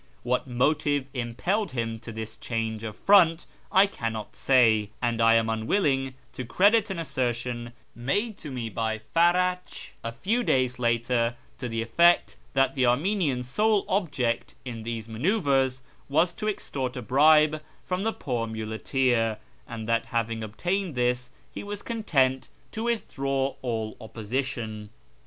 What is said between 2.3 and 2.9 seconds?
change